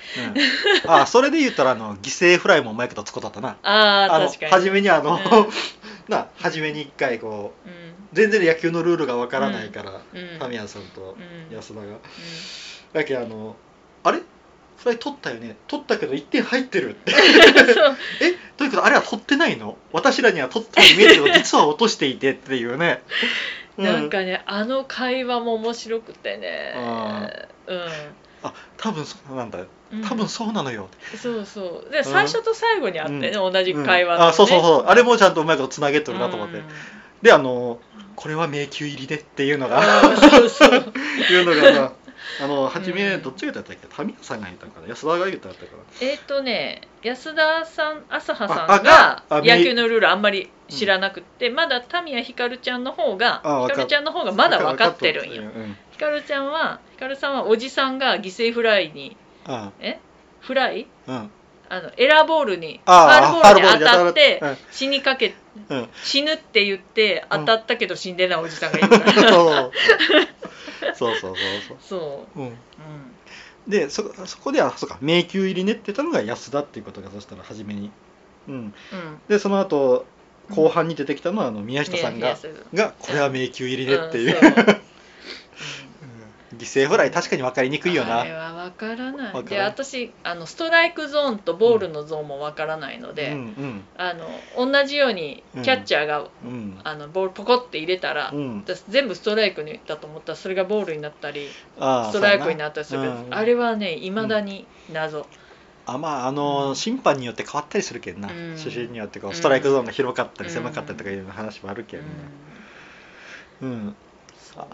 [0.85, 3.57] うん、あそれで言ったらあの犠牲フライもうまいことつこだったな。
[3.65, 5.21] ああ確かに初めにあの、うん。
[6.09, 10.39] な初めに一回こううん全然野球のルールがわからないから、うん。
[10.39, 11.17] タミヤさんと
[11.51, 11.99] うん安田が、
[12.93, 13.57] だけどあの
[14.05, 14.23] あれ？
[14.77, 15.57] フライ取ったよね？
[15.67, 17.13] 取ったけど1点入ってるって。
[18.23, 18.33] え？
[18.57, 18.85] どういうこと？
[18.85, 19.77] あれは取ってないの？
[19.93, 23.03] 私らには取ったように見えるけど実は落としていてっていうね、
[23.79, 26.75] うなんかねあの会話も面白くてね。
[26.77, 29.59] あ多分そうなんだ。
[29.61, 30.03] うん。
[30.03, 31.91] 多分そうなのよ、そうそう。
[31.91, 33.53] で最初と最後にあってね、うん。
[33.53, 34.25] 同じ会話の、ね。
[34.27, 34.31] うん。
[34.31, 34.85] あそうそうそう。
[34.87, 36.65] あれもちゃんとうまいことつなげとるなと思って、うん
[37.25, 37.81] であの
[38.17, 41.93] これは迷宮入りでっていうのが いうのがさ
[42.43, 43.23] あの初めうん。
[43.23, 43.87] どっちが言ったっけ？
[43.89, 44.89] タミヤさんが言ったのかな？
[44.89, 55.43] 安田が言ったったかえっ、とね安田さん朝葉さんがあ野球のルールあんまり知らなくって、まだタミヤひかるちゃんの方がひかるちゃんの方がまだ分かってるんよ。
[55.43, 55.77] うん。
[55.93, 59.73] ひかるちゃんはひかるさんはおじさんが犠牲フライにあ
[60.41, 60.87] フライ？
[61.09, 61.31] うん
[61.69, 64.57] あのエラーボールにフあァールボールに当たってうん。
[64.71, 65.35] 死にかけ
[65.69, 65.89] うん。
[66.03, 67.41] 死ぬって言ってうん。
[67.41, 68.89] 当たったけど死んでないおじさんがいる。
[68.89, 69.73] か らそう。
[70.95, 71.77] そうそうそうそう。
[71.81, 72.47] そう、うん。
[72.47, 72.55] うん、
[73.67, 77.91] でそそこではそうか迷宮入りねって言ったのが安田っていうことがそしたら初めに、
[78.49, 78.73] うん、うん。
[79.29, 80.07] でその後
[80.51, 82.37] 後半に出てきたのはあの宮下さんが、
[82.75, 84.65] がこれは迷宮入りねっていう、んそう。
[84.69, 84.81] うん
[86.65, 88.21] 犠犠牲フライ確かに分かりにくいよな。
[88.21, 89.45] あれは分からない。
[89.45, 96.49] で私あのストライクゾーンとボールのゾーンも分からないので、うんあの同じようにキャッチャーが、うん。
[96.49, 98.59] うんあのボールポコって入れたら、うん。
[98.67, 101.49] 私全部ストライクにだと思ったらそれがボールになったり
[101.79, 105.27] ああストライクになったりするけど、あれはねいまだに謎、
[105.87, 108.59] あまああの審判によって変わったりするけどな、うん。
[108.59, 112.03] 主審によってこうストライクゾーンが広かったりうん狭かったりとかいう話もあるけうん。
[112.03, 112.15] どね
[113.63, 113.97] うん。
[114.39, 114.67] そう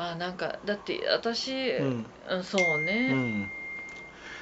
[0.00, 2.06] まあなんかだって私、うん。
[2.30, 3.50] うんそううね、ん。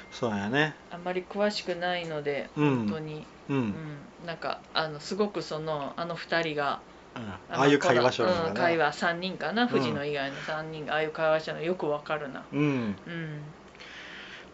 [0.09, 0.73] そうやね。
[0.89, 2.77] あんまり詳しくないのでうん。
[2.77, 4.25] 本当に、うん、うん。
[4.25, 6.79] なんかあのすごくそのあの2人が
[7.13, 7.23] うん。
[7.23, 9.67] のああいう会話しよるのうん、が会な話3人かな。
[9.67, 12.45] 藤野以外の3人がああいう会話したのよくわかるな。
[12.53, 12.59] うん。
[12.61, 13.43] うん。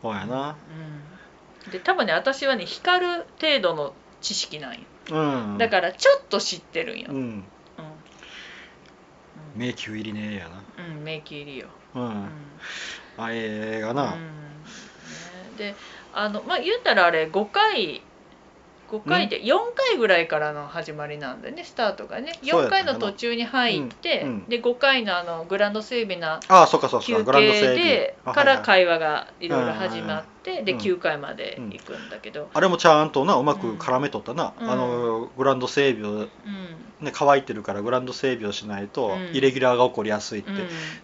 [0.01, 0.55] そうやな。
[1.67, 1.71] うん。
[1.71, 4.79] で多分ね私はね光る程度の知識なんよ。
[5.11, 5.57] うん。
[5.59, 7.43] だからちょっと知ってるんよ、うんうん
[9.55, 12.29] 迷宮入りねやうん、迷宮入りよ、なうん、うん。
[13.17, 13.95] あええがうん。
[13.95, 14.17] な、ね。
[15.57, 15.75] で
[16.13, 18.01] あのまあ言ったらあれ5回
[18.89, 22.33] 5回で4回ぐらいからの始まりなんだよねスタートがね。
[22.43, 22.85] 4そうやったかな。
[22.85, 24.29] 回の途中に入って、うん。
[24.29, 24.45] うん。
[24.45, 27.75] で5回のあのグラウンド整備なああそっかそっか休グラウンド憩整備。
[27.75, 28.45] であはいはい。
[28.45, 30.79] から会話がいろいろ始まってでうん。
[30.79, 34.69] 9回まで行くんだけど、あれもちゃんとなうまく絡めとったな、うん。
[34.69, 36.27] あのグラウンド整備をうん。
[37.01, 39.35] ね乾いてるからグラウンド整備をしないとうん。
[39.35, 40.57] イレギュラーが起こりやすいって、うん。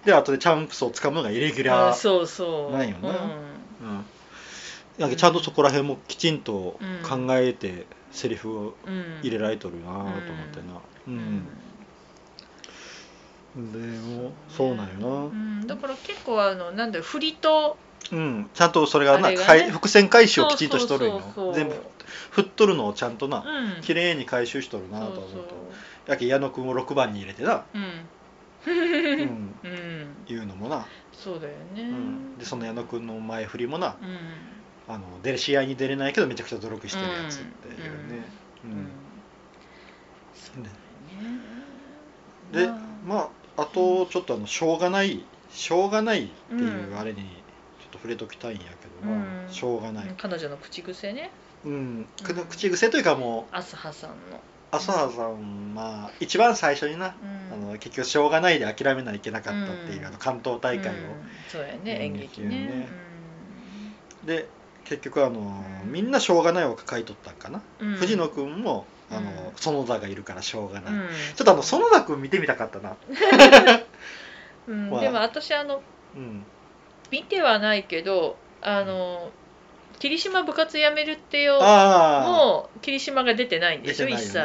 [0.05, 2.77] で後でチャンプスを掴むのがイレギュラー、あそうそう。
[2.77, 3.09] ないよな。
[3.09, 3.50] うんうん、
[4.97, 9.19] なんかちゃんとそこら辺もきちんと考えてセリフをうん。
[9.21, 10.73] 入れられとるなと思ってな。
[11.07, 11.45] う、うん。
[13.71, 13.77] で
[14.23, 15.67] もそうなんうよん。
[15.67, 17.77] だから結構あのなんだろう振りと
[18.11, 18.49] なうん。
[18.53, 19.37] ちゃんとそれがなね。
[19.71, 21.21] 伏線回収をきちんとしとるんよ。
[21.53, 21.75] 全部
[22.31, 23.81] 振っとるのをちゃんとなうん。
[23.81, 25.71] 綺麗に回収しとるなと思うと
[26.07, 27.83] やけ矢野君を6番に入れてな、うん。
[28.67, 30.15] うん、 うん。
[30.27, 31.83] いうのもな、そうだよね。
[31.83, 33.95] うん、でその矢野君の前振りもな。
[34.01, 34.50] うん
[34.87, 38.25] あの出る試合に出れないけどめちゃくちゃ努力してるやつっていうね、
[38.65, 38.71] うん。
[38.71, 38.87] うん。
[40.35, 40.69] そうだ
[42.65, 42.67] で
[43.05, 47.25] まああとちょっとあのしょうがないしょうがないっていううんあれにちょっ
[47.91, 49.53] と触れときたいんやけどな、うん。
[49.53, 51.31] しょうがない、彼女の口癖ね。
[51.63, 54.15] うん、く口癖というかもうアスハさんの。
[54.71, 57.13] 朝原さんまあ一番最初にな、
[57.51, 57.67] うん。
[57.67, 60.97] あの結局しょうがないで諦めないけなかったっていう、うんあの関東大会を、うん
[61.49, 62.87] そうやね演劇ね
[64.25, 64.47] で
[64.85, 67.95] 結局あの、うんみんなしょうがないを抱えとったんかな、うん。
[67.95, 69.27] 藤野君もあの、うん。
[69.55, 71.07] 園田がいるからしょうがない、うん。
[71.35, 72.95] ちょっとあの園田君見てみたかったな。
[74.67, 74.99] まあ。
[74.99, 75.81] うんでも私あの
[76.15, 76.45] うん。
[77.11, 79.31] 見てはないけどあの
[79.99, 84.39] 霧島部活やめるってよもう霧島が出てないんで出しょ一切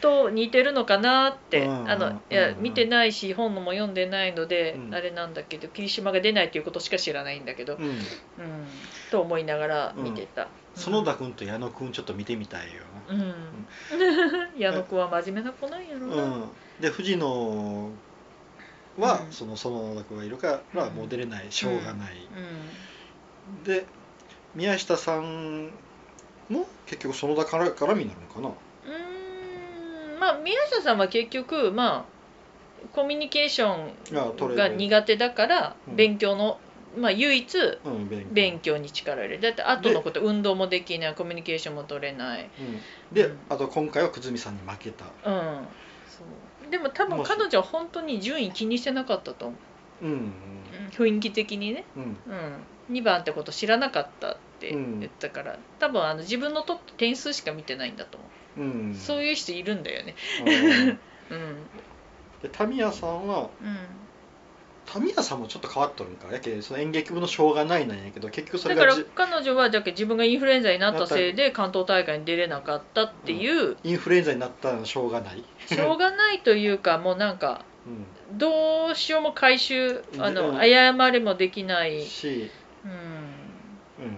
[0.00, 4.94] と似てるのかなって、うんあのいやうん見てないし本のも読んでないので、うん。
[4.94, 7.84] あれなんだけど霧島が出ないっていうことしか知らないんだけど、うん。
[7.84, 7.98] うんうん、
[9.10, 12.82] と思いながら見てた、園田君と矢野君ちょっと見てみたいよ。
[13.08, 13.34] うん、
[14.58, 16.48] 矢野子は真面目な子なんやろな、な、うん、
[16.80, 17.90] で藤野
[18.98, 19.32] は、うん。
[19.32, 20.94] その園田君がいるから、うん。
[20.94, 22.28] もう出れないしょうがない、
[23.56, 23.64] うん。
[23.64, 23.86] で
[24.54, 25.70] 宮下さん
[26.48, 28.50] も結局園田から絡みになるのかな
[30.18, 32.16] まあ宮下さんは結局まあ
[32.94, 35.96] コミュニケーションが苦手だからうん。
[35.96, 36.58] 勉強の、
[36.98, 38.76] まあ唯一うん勉強。
[38.78, 39.42] に力を入れる。
[39.42, 42.42] だって後のこと運動もできないコミュニケーションも取れない。
[42.42, 45.04] うん、で、うんあと今回は久住さんに負けた。
[45.04, 45.66] うん。
[46.06, 46.22] そ
[46.68, 46.70] う。
[46.70, 49.54] でも多分彼女は本当に順位気にしてなかったと思
[50.02, 50.10] う、うん。
[50.10, 50.34] うん。
[50.90, 58.94] 雰囲気的にね、うん、2番ってこと知らなかったって言ったから、多分あの自分の取った点数しか見てないんだと思う、うん。
[58.94, 60.14] そういう人いるんだよね。
[60.40, 60.88] うん。
[61.30, 61.56] うん。
[62.42, 63.76] でタミヤさんはうん。
[64.86, 66.32] タミヤさんもちょっと変わっとるんか。
[66.32, 80.34] やけその演劇部のしょうがないなんやけど結局それだから彼女はじゃけ自分がインフルエンザになったせいで関東大会に出れなかったっていう、インフルエンザになったのしょうがない、しょうがないというか もうなんかうどうしようも回収あうん。
[80.34, 81.98] の謝りもできない。
[81.98, 82.50] ん、、し、
[82.84, 82.90] うん。
[82.90, 84.16] うん、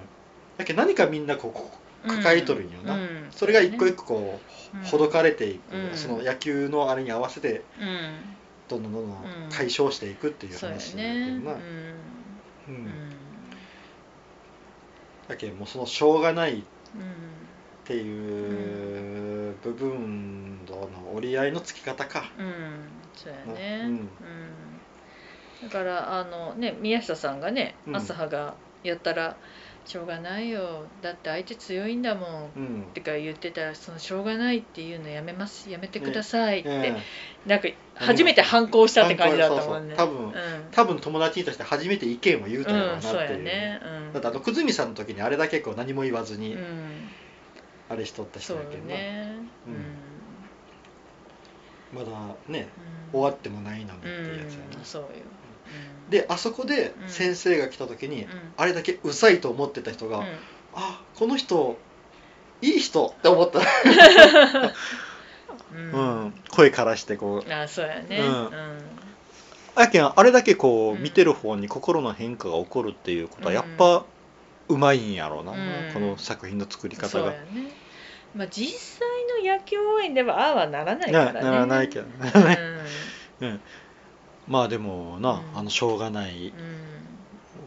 [0.58, 3.28] やけ何かみんなこう抱えとるんよな、うん。
[3.30, 4.40] それが一個一個こ
[4.82, 5.96] うほどかれていく、うん。
[5.96, 8.38] その野球のあれに合わせてうん。
[8.68, 11.56] どんどんどんどんうん解消していくっていう話だけどねな、う
[12.68, 12.86] うん。
[12.86, 12.90] ん。
[15.28, 16.62] だけもうそのしょうがないっ
[16.94, 17.04] うん
[17.84, 23.02] ていう部分との折り合いのつき方か、うん。
[23.16, 23.90] そうやね、うん。
[23.92, 24.80] うん。
[25.62, 27.96] だからあのね宮下さんがねうん。
[27.96, 29.36] 朝葉がやったら
[29.88, 30.84] しょうがないよ。
[31.00, 32.50] だって相手強いんだもん。
[32.56, 32.86] うん。
[32.90, 35.70] ってか言ってたらそのしょうがないっていうのやめます。
[35.70, 39.94] やめてくださいって、ええなんか初めて反抗したって感じだったもんね。
[39.96, 40.32] そうそう多分
[40.72, 43.80] 多分友達として初めて意見を言うたうん、やろうなっていう、やね。
[43.82, 44.12] うん。
[44.12, 47.08] だってあの久住さんの時にあれだけこう何も言わずにうん。
[47.88, 49.70] あれしとった人だけどな、ねう
[51.96, 52.02] うん。
[52.02, 52.04] ん。
[52.04, 52.68] まだね
[53.12, 53.20] うん。
[53.20, 55.14] 終わってもないのにってういうやつやな、んそうよ、うん、
[56.10, 57.08] であそこでうん。
[57.08, 58.30] 先生が来た時に、うん。
[58.56, 60.24] あれだけうざいと思ってた人が、うん。
[60.74, 61.78] あこの人
[62.62, 63.60] いい人って思った、
[65.74, 65.92] うん。
[65.92, 67.52] うん、声からしてこう。
[67.52, 68.18] あそうやね。
[68.18, 68.46] うん。
[68.46, 68.52] うん。
[69.76, 71.02] やけんあれだけこう、うん。
[71.02, 73.54] 見てる方に心の変化が起こるっていうことはうん。
[73.54, 74.04] やっぱ
[74.68, 75.92] うまいんやろうな、うん。
[75.92, 77.34] この作品の作り方が。
[78.34, 79.08] まあ実際
[79.42, 81.40] の野球応援ではああはならないからね。
[81.40, 82.44] なならないけどうん。
[82.44, 82.58] ね、
[83.40, 83.60] うん、
[84.48, 85.58] まあでもな、うん。
[85.58, 86.52] あのしょうがない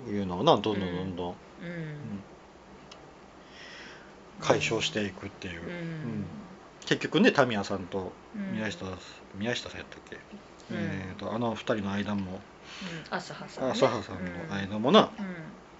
[0.08, 1.30] うんいうのをなどんどんどんどん。
[1.30, 1.36] うん。
[4.39, 5.70] 解消していくっていう、うん。
[5.70, 6.26] うん。
[6.86, 8.56] 結局ねタミヤさんとうん。
[8.56, 8.86] 宮下、
[9.36, 10.15] 宮下さんやったっけ、
[10.72, 10.78] うん。
[10.78, 12.32] えー、とあの二人の間も。
[12.32, 12.39] うん。
[13.10, 13.72] 朝葉さんね。
[13.72, 15.12] 朝葉さんの間もな、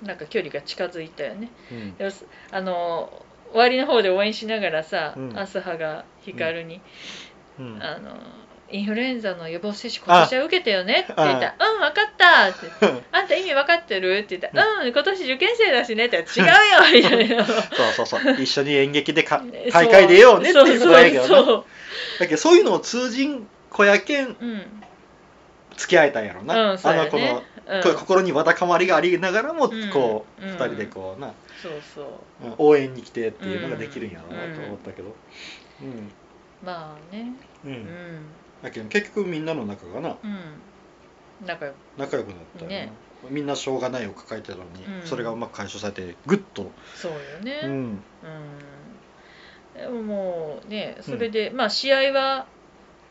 [0.02, 0.08] うん。
[0.08, 1.50] なんか距離が近づいたよね。
[1.72, 1.96] うん。
[1.96, 2.12] でも
[2.52, 5.38] あの終わりの方で応援しながらさ、うん。
[5.38, 6.80] 朝葉が光に、
[7.60, 7.80] うん。
[7.82, 8.16] あの
[8.72, 11.02] インフルエンザの予防接種今年は受けたよね？
[11.02, 12.68] って言ったら「あうん分かった」って。
[12.82, 14.88] 言って「あんた意味分かってる?」って言ったら「うん。
[14.88, 17.46] 今年受験生だしね」って言ったら「違うよ」みたいな。
[17.46, 18.42] そうそうそう。
[18.42, 21.46] 一緒に演劇でか 大会出ようねっていうことやけどなそう。
[21.46, 21.66] そう
[22.20, 24.84] だけどそういうのを通じん子やけんそううん。
[25.78, 27.82] 付き合えたんやろな、うんあの子の、うん。
[27.96, 32.06] 心にわだかまりがありながらも、うんこううん二人でこうな、そうそう。
[32.46, 35.16] うん応援に来てっていうのができるんやろうなうんと思ったけど。
[35.82, 36.12] うん。
[36.64, 37.32] まあね。
[37.66, 38.26] うん、うん
[38.62, 40.18] だけど結局みんなの仲がな。
[40.24, 41.46] うん。
[41.46, 41.76] 仲良く。
[41.98, 42.92] 仲良くなったよな、ね。
[43.30, 45.08] みんなしょうがないを抱えてたのに、うん。
[45.08, 47.62] それがうまく解消されてグッと、そうよね。
[47.64, 47.72] うん。
[47.72, 48.02] うん。
[49.76, 52.46] でももうねそれで、まあ試合は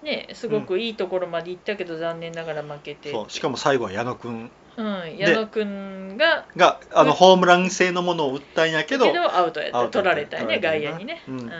[0.02, 3.30] ねすごくいいところまで行ったけど残念ながら負けて、そう。
[3.30, 9.78] しかも最後は矢野君うん、矢野くんががあのうんホームラン性のものを打ったんやけどけどアウトやった。
[9.78, 10.98] アウト取られたよね取られたよな。
[10.98, 11.40] 外野にね、うん。
[11.40, 11.50] うん。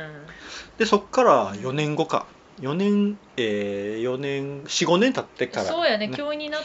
[0.79, 2.27] でそっから4年後か
[2.61, 6.61] 4年えー、4年45年経ってからそうやね教員になっ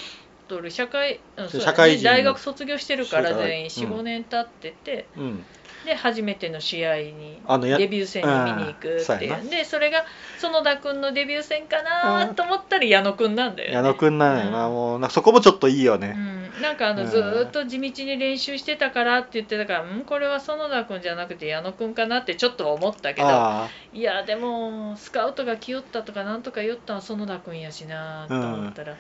[0.48, 0.72] とる。
[0.72, 1.72] 社会、うんそうやね。
[1.72, 4.06] 社会人大学卒業してるから全員45、うん。
[4.06, 5.08] 年経ってて。
[5.18, 5.46] うん
[5.86, 9.50] で初めての試合にあのやデビュー戦に見に行くっていう。
[9.50, 10.04] でそれが
[10.40, 13.76] 園田君のデビュー戦かなと思ったら矢野君なんだよね。
[13.76, 14.74] 矢野君なんやな、うん。
[14.74, 16.98] もうなそこもちょっといいよね、うん、なんかあうん。
[16.98, 23.28] のずーっと地道に練習してたからって言ってたから、うん、これは園田君じゃなくて矢野君かなってちょっとは思ったけど。
[23.28, 28.94] あいやでもスカウトが来よったとかなんとか言ったのは園田君やしなと思ったら、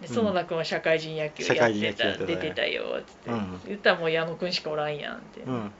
[0.00, 0.14] でうん。
[0.14, 3.60] 園田君は社会人野球やってた、出てたよっつって、うん。
[3.66, 5.72] 言ったらもう矢野君しかおらんやんって、あうん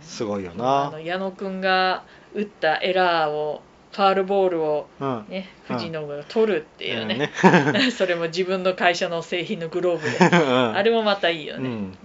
[0.00, 2.04] すごいよあなの矢野君が
[2.34, 5.26] 打ったエラーをファールボールをうん。
[5.28, 7.30] ねうん藤野が取るっていうね,、ね。
[7.96, 10.18] それも自分の会社の製品のグローブで。
[10.18, 10.76] うん。
[10.76, 11.74] あれもまたいいよね、うん。
[11.74, 11.98] うん。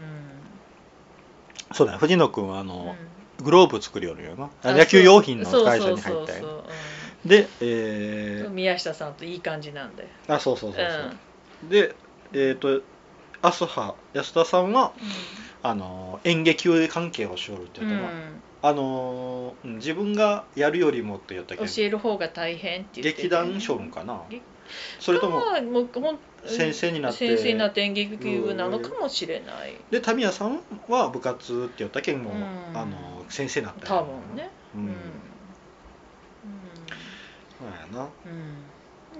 [1.73, 2.95] そうだよ藤野君はあの、
[3.39, 3.45] うん。
[3.45, 4.49] グローブ作るよるよな。
[4.63, 6.63] あ野球用品の会社に入ったよそう
[7.27, 11.95] でえそううん宮下さんといい感じなんだよ、ー、あそうそうそうそう、で
[12.33, 12.81] えっ、と
[13.41, 14.93] アスハ安田さんは
[15.63, 18.13] あの演劇関係をしよるってうん言ったな、
[18.63, 24.21] あのうん自分がやるよりもって言ったけど教える方が大変って言って劇団しょるんかな。
[24.29, 24.41] 劇
[24.99, 29.75] それともかもうほん先生になって先生になって演劇部なのかもしれない。
[29.91, 32.31] でタミヤさんは部活って言ったけんも
[32.73, 34.49] あの先生になった多分ね。
[34.75, 34.85] う、うん。
[34.85, 34.89] ん、
[37.59, 38.09] そうやな。
[38.25, 38.63] うんうん、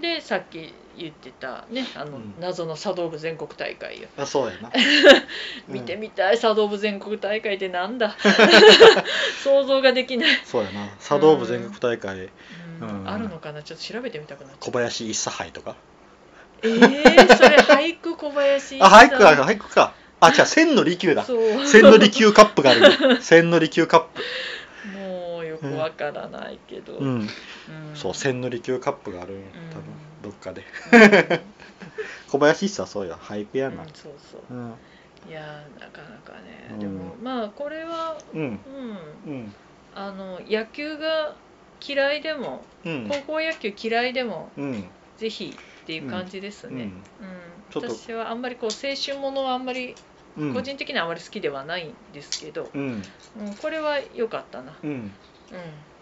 [0.01, 2.35] でさっき言ってたねあの、うん。
[2.39, 4.07] 謎の茶道部全国大会よ。
[4.17, 4.71] あそうやな。
[5.67, 8.15] 見てみたい茶道部全国大会ってなんだ？
[9.43, 10.89] 想像ができない、そうやな。
[10.99, 12.29] 茶道部全国大会、
[13.05, 13.63] あるのかな？
[13.63, 15.75] ちょっと調べてみたくなっちゃ小う林一茶杯とか。
[16.63, 19.93] えー、それ俳句小林 あ俳句か俳句か。
[20.19, 21.23] あ違う千の利休だ。
[21.67, 22.81] 千の利休カップがある。
[22.81, 24.21] よ千の利休カップ
[25.69, 27.27] くわからないけど、うん。
[27.67, 27.95] うん。
[27.95, 29.33] そう千の利休カップがある
[29.73, 30.63] 多分どっかで。
[30.93, 31.01] うん。
[32.27, 33.83] 小林一茶そうや俳句やな。
[33.83, 34.53] うんそうそう。
[34.53, 34.75] うん。
[35.27, 36.79] いやーなかなかね、うん。
[36.79, 38.41] でもまあこれはうん。
[38.41, 39.31] うん。
[39.31, 39.55] うん。
[39.93, 41.35] あの野球が
[41.85, 43.07] 嫌いでもうん。
[43.07, 44.91] 高校野球嫌いでもうん。
[45.17, 47.63] ぜひっていう感じですね、うん。
[47.73, 49.95] 私はあんまりこう青春ものはあんまり
[50.37, 50.53] うん。
[50.53, 53.03] 個人的にはあまり好きではないんですけど、うん。
[53.35, 54.89] うんこれは良かったな、うん。
[54.91, 54.93] う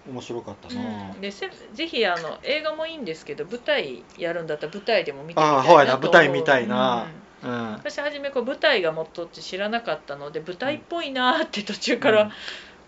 [0.08, 1.12] 面白かったんな。
[1.14, 5.74] うん、でせぜひあの映画もいいんですけど舞台やるんだったら舞台でも見てみたいああなと思う。
[5.74, 5.98] ほやな。
[5.98, 7.08] 舞台見たいな。
[7.44, 7.72] うん。
[7.74, 12.32] 私初めこう舞台が元って知らなかったので舞台っぽいなーって途中から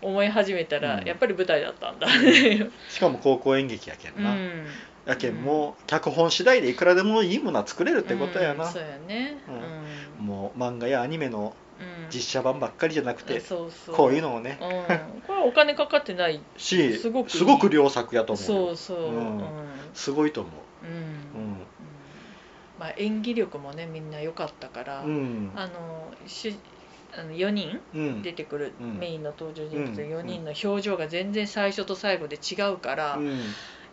[0.00, 1.04] 思い始めたら、うん。
[1.04, 2.06] やっぱり舞台だったんだ、
[2.88, 4.24] しかも高校演劇やけうん。
[4.24, 4.36] な、
[5.06, 9.38] やけんもう脚本次第でいくらでもいいものは作れるってことやな、うんそうやね。
[10.18, 10.26] うん。
[10.26, 11.52] もう漫画やアニメのうん、うん
[12.12, 13.94] 実写版ばっかりじゃなくて、そうそう。
[13.94, 14.58] こういうのをね。
[14.60, 16.40] うん、これはお金かかってない。
[16.56, 17.30] しすごくいい。
[17.38, 19.38] すごく良作やと思うそうそう、ううん。
[19.38, 19.42] ん
[19.94, 20.50] すごいと思
[20.82, 20.86] う。
[20.86, 20.88] ん。
[20.88, 21.68] う
[22.78, 25.10] まあ、演技力もねみんな良かったから、うん。
[25.10, 26.54] うんあのし
[27.16, 28.22] あの4人うん。
[28.22, 28.98] 出てくるうん。
[28.98, 30.08] メインの登場人物うん。
[30.08, 33.40] 4人の表情が全然最初と最後で違うから、うん。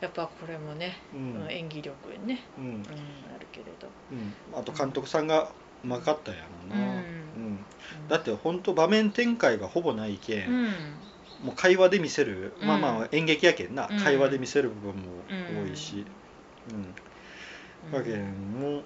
[0.01, 2.63] やっぱこれもね、ううんん演技力ね、うん。
[2.63, 2.81] うん、
[3.33, 4.35] あるけれど、うん。
[4.59, 5.47] あと監督さんがう
[5.85, 7.65] まかったんやろうな、うん。
[8.09, 10.65] だって本当場面展開がほぼないけん、うん。
[11.45, 12.67] もう会話で見せる、うん。
[12.67, 13.99] まあまあ演劇やけんな、うん。
[13.99, 15.23] 会話で見せる部分も
[15.63, 16.05] 多いし、
[16.69, 16.95] うん。
[17.85, 17.91] うん。
[17.91, 18.83] だけんもう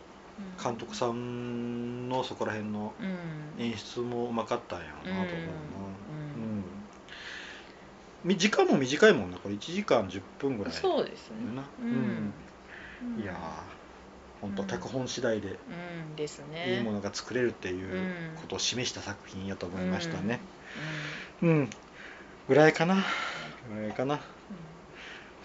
[0.62, 3.62] 監督さんのそこら辺のうん。
[3.62, 5.48] 演出もうまかったんやろうなと思う
[8.28, 8.38] な、うん。
[8.38, 9.38] 時間も短いもんな。
[9.38, 11.56] これ1時間10分ぐらいそうですね。
[11.56, 12.34] な、うん。
[13.02, 13.22] うん。
[13.22, 13.79] いやー
[14.42, 14.68] 本当うん。
[14.68, 16.78] 脚本次第でうんですね。
[16.78, 18.36] いいものが作れるっていううん。
[18.38, 20.40] ことを示した作品やと思いましたね。
[21.42, 21.70] ううん、
[22.48, 23.04] ぐらいかな。
[23.74, 24.20] ぐらいかな。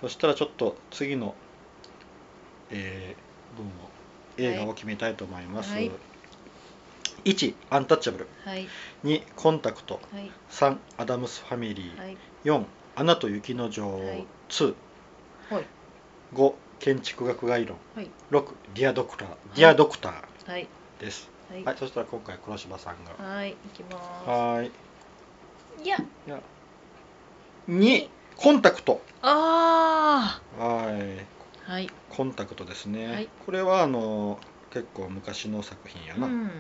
[0.01, 1.35] そしたらちょっと次の
[2.71, 3.71] えー、分を
[4.39, 5.91] 映画を決めたいと思います、はい。
[7.25, 8.25] 1アンタッチャブル。
[8.25, 8.67] んはい。
[9.05, 10.01] 2コンタクト。
[10.13, 10.31] はい。
[10.51, 12.17] 3アダムスファミリー、はい。
[12.45, 12.65] 4
[12.97, 14.05] アナと雪の女王。
[14.05, 14.27] はい。
[14.49, 14.75] 2、
[15.51, 15.65] はい。
[16.35, 17.79] 5建築学概論。
[17.97, 18.11] はい。
[18.31, 19.29] 6ディアドクター。
[19.57, 20.51] ディアドクター。
[20.53, 20.69] はい。
[21.01, 21.31] です。
[21.51, 21.65] はい。
[21.65, 23.25] はい、そしたら今回黒柴さんが。
[23.25, 24.71] はい行きまはーい。
[25.79, 25.97] すいや。
[27.71, 29.01] 2コンタクト。
[29.23, 31.27] あはい。
[31.67, 31.89] あはい。
[32.11, 33.29] コンタクトですね、はい。
[33.47, 34.39] これはあの
[34.71, 36.51] 結構昔の作品やな、うん。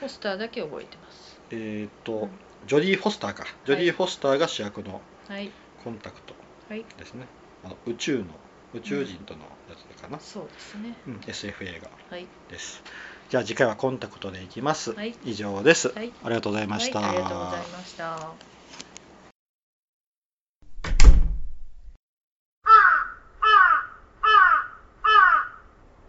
[0.00, 1.40] ポスターだけ覚えてます。
[1.50, 2.28] えっ、と
[2.68, 3.44] ジョディ・フォスターか。
[3.66, 5.50] ジョディ・フォスターが主役のはい。
[5.82, 6.34] コンタクト
[6.68, 6.84] はい。
[6.96, 7.26] ですね。
[7.64, 8.26] あの宇宙の
[8.74, 10.96] 宇宙人とのやつかな、そうですね。
[11.06, 12.26] うん SF 映画はい。
[12.48, 12.82] です。
[13.30, 15.16] じゃあ次回はコンタクトでいきます、はい。
[15.22, 16.12] 以上です、はい。
[16.22, 18.53] ありがとうございました、はい、ありがとうございました